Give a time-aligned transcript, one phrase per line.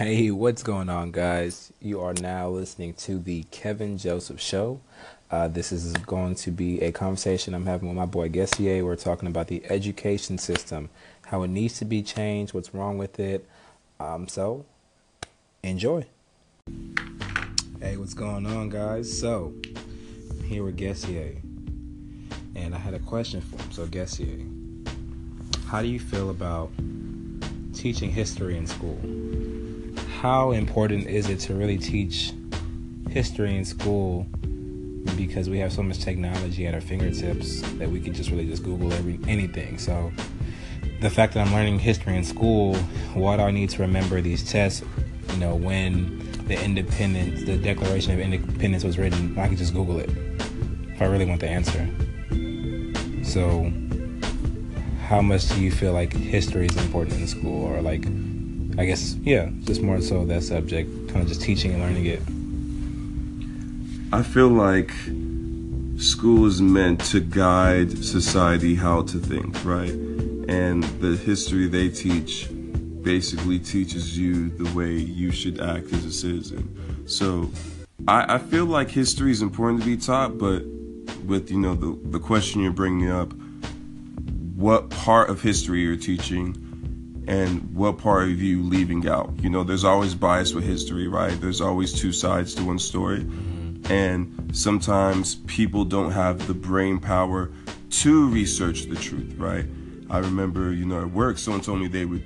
[0.00, 1.74] Hey, what's going on, guys?
[1.78, 4.80] You are now listening to the Kevin Joseph Show.
[5.30, 8.82] Uh, this is going to be a conversation I'm having with my boy Gesiye.
[8.82, 10.88] We're talking about the education system,
[11.26, 13.46] how it needs to be changed, what's wrong with it.
[14.00, 14.64] Um, so,
[15.62, 16.06] enjoy.
[17.78, 19.20] Hey, what's going on, guys?
[19.20, 19.52] So,
[20.30, 21.42] I'm here with Gesiye,
[22.56, 23.70] and I had a question for him.
[23.70, 24.46] So, Gesiye,
[25.66, 26.70] how do you feel about
[27.74, 28.98] teaching history in school?
[30.20, 32.34] How important is it to really teach
[33.08, 34.26] history in school
[35.16, 38.62] because we have so much technology at our fingertips that we can just really just
[38.62, 39.78] Google every anything.
[39.78, 40.12] So
[41.00, 42.74] the fact that I'm learning history in school,
[43.14, 44.84] why do I need to remember these tests?
[45.30, 50.00] You know, when the independence, the Declaration of Independence was written, I can just Google
[50.00, 50.10] it
[50.90, 51.88] if I really want the answer.
[53.24, 53.72] So,
[55.00, 58.04] how much do you feel like history is important in school, or like,
[58.78, 62.20] I guess, yeah, just more so that subject, kind of just teaching and learning it.
[64.12, 64.92] I feel like
[66.00, 69.90] school is meant to guide society how to think, right?
[69.92, 72.48] And the history they teach
[73.02, 77.04] basically teaches you the way you should act as a citizen.
[77.06, 77.50] So
[78.08, 80.64] I, I feel like history is important to be taught, but
[81.26, 83.32] with you know the the question you're bringing up,
[84.56, 86.56] what part of history you're teaching,
[87.30, 89.32] and what part of you leaving out.
[89.40, 91.40] You know, there's always bias with history, right?
[91.40, 93.92] There's always two sides to one story mm-hmm.
[93.92, 97.52] and sometimes people don't have the brain power
[97.90, 99.64] to research the truth, right?
[100.10, 102.24] I remember, you know, at work, someone told me they would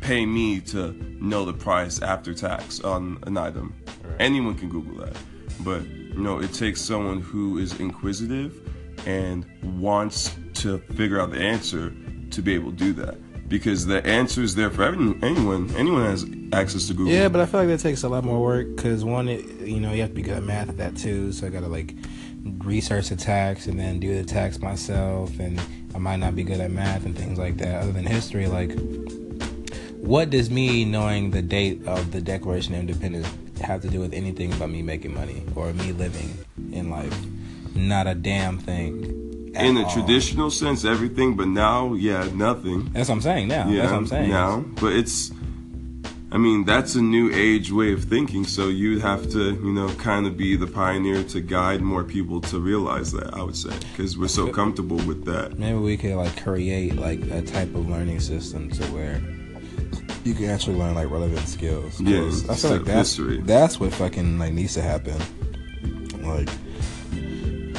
[0.00, 3.74] pay me to know the price after tax on an item.
[4.02, 4.16] Right.
[4.20, 5.16] Anyone can Google that.
[5.60, 8.58] But, you know, it takes someone who is inquisitive
[9.06, 9.44] and
[9.78, 11.94] wants to figure out the answer
[12.30, 13.18] to be able to do that
[13.48, 15.70] because the answer is there for everyone, anyone.
[15.76, 17.12] Anyone has access to Google.
[17.12, 19.80] Yeah, but I feel like that takes a lot more work because one, it, you
[19.80, 21.32] know, you have to be good at math at that too.
[21.32, 21.94] So I gotta like
[22.58, 25.60] research the tax and then do the tax myself, and
[25.94, 27.82] I might not be good at math and things like that.
[27.82, 28.72] Other than history, like
[30.06, 33.28] what does me knowing the date of the Declaration of Independence
[33.60, 36.38] have to do with anything about me making money or me living
[36.72, 37.16] in life?
[37.74, 39.25] Not a damn thing
[39.64, 39.90] in a all.
[39.90, 42.90] traditional sense, everything, but now, yeah, nothing.
[42.92, 43.68] That's what I'm saying now.
[43.68, 44.30] Yeah, that's what I'm saying.
[44.30, 45.32] Now, but it's,
[46.32, 48.44] I mean, that's a new age way of thinking.
[48.44, 52.40] So you'd have to, you know, kind of be the pioneer to guide more people
[52.42, 53.32] to realize that.
[53.34, 55.58] I would say because we're so comfortable with that.
[55.58, 59.20] Maybe we could like create like a type of learning system to where
[60.24, 62.00] you can actually learn like relevant skills.
[62.00, 63.40] Yeah, I feel like that's history.
[63.42, 65.16] that's what fucking like needs to happen.
[66.22, 66.48] Like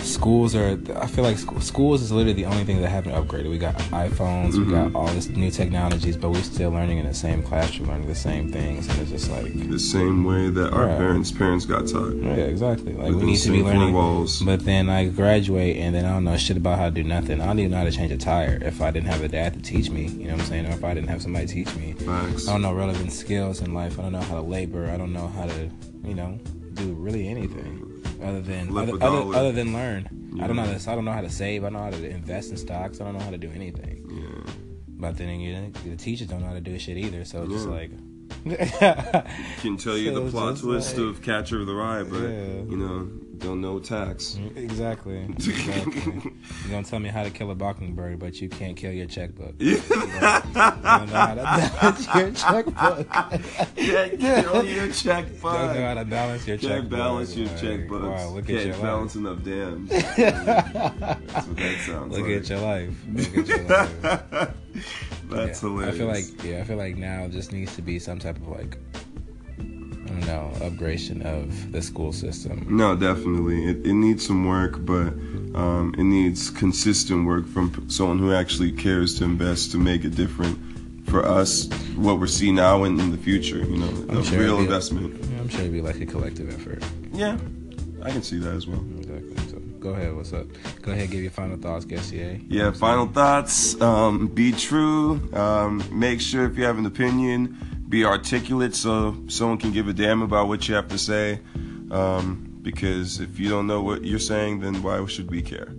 [0.07, 3.57] schools are i feel like schools is literally the only thing that haven't upgraded we
[3.57, 4.65] got iphones mm-hmm.
[4.65, 4.95] we got mm-hmm.
[4.95, 8.51] all this new technologies but we're still learning in the same classroom learning the same
[8.51, 10.97] things and it's just like the same way that our right.
[10.97, 14.41] parents parents got taught yeah exactly like we need to be learning walls.
[14.41, 17.41] but then i graduate and then i don't know shit about how to do nothing
[17.41, 19.53] i don't even know how to change a tire if i didn't have a dad
[19.53, 21.73] to teach me you know what i'm saying or if i didn't have somebody teach
[21.75, 22.47] me Facts.
[22.47, 25.13] i don't know relevant skills in life i don't know how to labor i don't
[25.13, 25.69] know how to
[26.03, 26.39] you know
[26.73, 30.31] do really anything other than other, other, other, than learn.
[30.33, 30.43] Yeah.
[30.43, 31.63] I don't know how to, I don't know how to save.
[31.63, 33.01] I don't know how to invest in stocks.
[33.01, 34.05] I don't know how to do anything.
[34.09, 34.53] Yeah.
[34.89, 37.25] But then the teachers don't know how to do shit either.
[37.25, 37.57] So it's yeah.
[37.57, 37.91] just like.
[39.61, 42.61] can tell you so the plot twist like, of Catcher of the Rye, but yeah.
[42.67, 44.39] you know don't know tax.
[44.55, 45.17] Exactly.
[45.29, 46.13] exactly.
[46.13, 49.55] You're gonna tell me how to kill a mockingbird, but you can't kill your checkbook.
[49.59, 49.77] Yeah.
[50.57, 53.09] You, don't, know how to balance your checkbook.
[53.75, 55.53] can't kill your checkbook.
[55.53, 56.79] Don't know how to balance your checkbook.
[56.79, 58.03] Can't balance your like, checkbook.
[58.03, 59.25] Wow, look can't at your balance life.
[59.25, 59.89] enough dams.
[59.89, 62.37] That's what that sounds look like.
[62.37, 62.93] At your life.
[63.13, 64.53] Look at your life.
[65.29, 65.95] That's yeah, hilarious.
[65.95, 68.47] I feel like yeah, I feel like now just needs to be some type of
[68.47, 68.77] like
[70.21, 72.65] no upgradation of the school system.
[72.69, 73.65] No, definitely.
[73.65, 75.13] It, it needs some work, but
[75.55, 80.15] um, it needs consistent work from someone who actually cares to invest to make it
[80.15, 80.57] different
[81.09, 83.59] for us, what we're seeing now and in the future.
[83.59, 85.15] You know, I'm a sure real investment.
[85.31, 86.83] yeah, I'm sure it'd be like a collective effort.
[87.13, 87.37] Yeah,
[88.03, 88.83] I can see that as well.
[88.97, 89.35] Exactly.
[89.49, 90.15] So go ahead.
[90.15, 90.47] What's up?
[90.81, 91.09] Go ahead.
[91.09, 92.43] Give your final thoughts, Gesiye.
[92.49, 93.79] Yeah, final thoughts.
[93.81, 95.21] Um, be true.
[95.33, 97.57] Um, make sure if you have an opinion
[97.89, 101.39] be articulate so someone can give a damn about what you have to say.
[101.91, 105.73] Um, because if you don't know what you're saying, then why should we care?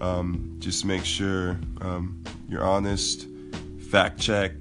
[0.00, 3.26] Um, just make sure um, you're honest,
[3.90, 4.52] fact check,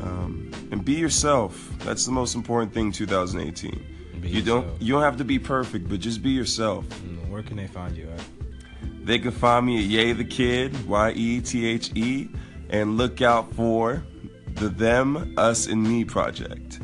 [0.00, 1.70] um, and be yourself.
[1.80, 2.92] That's the most important thing.
[2.92, 3.70] 2018.
[4.20, 4.64] Be you yourself.
[4.64, 6.86] don't you don't have to be perfect, but just be yourself.
[7.28, 8.24] Where can they find you at?
[9.04, 12.28] They can find me at Ye the Kid, Y E T H E,
[12.70, 14.02] and look out for
[14.54, 16.80] the Them, Us, and Me project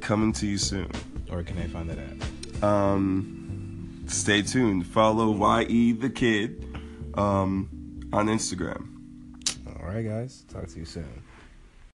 [0.00, 0.90] coming to you soon.
[1.30, 2.62] Or can they find that at?
[2.62, 4.86] Um, stay tuned.
[4.86, 6.64] Follow YE the Kid
[7.14, 7.68] um,
[8.12, 8.88] on Instagram.
[9.66, 10.44] All right, guys.
[10.52, 11.22] Talk to you soon.